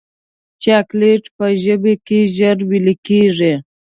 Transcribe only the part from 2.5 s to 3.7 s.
ویلې کېږي.